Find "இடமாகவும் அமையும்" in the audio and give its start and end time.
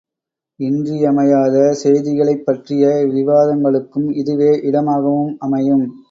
4.61-5.85